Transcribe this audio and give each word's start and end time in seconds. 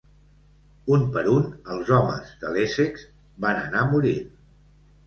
Un 0.95 1.03
per 1.17 1.23
un 1.33 1.45
els 1.75 1.93
homes 1.99 2.35
de 2.45 2.55
l'Essex 2.57 3.07
van 3.47 3.65
anar 3.69 3.89
morint. 3.95 4.35